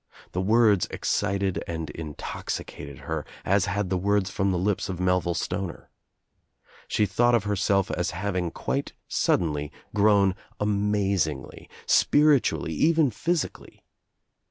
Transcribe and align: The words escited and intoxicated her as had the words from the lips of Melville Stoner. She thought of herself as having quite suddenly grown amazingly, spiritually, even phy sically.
The 0.31 0.41
words 0.41 0.87
escited 0.89 1.63
and 1.67 1.91
intoxicated 1.91 3.01
her 3.01 3.23
as 3.45 3.65
had 3.65 3.91
the 3.91 3.99
words 3.99 4.31
from 4.31 4.49
the 4.49 4.57
lips 4.57 4.89
of 4.89 4.99
Melville 4.99 5.35
Stoner. 5.35 5.91
She 6.87 7.05
thought 7.05 7.35
of 7.35 7.43
herself 7.43 7.91
as 7.91 8.09
having 8.09 8.49
quite 8.49 8.93
suddenly 9.07 9.71
grown 9.93 10.33
amazingly, 10.59 11.69
spiritually, 11.85 12.73
even 12.73 13.11
phy 13.11 13.33
sically. 13.33 13.81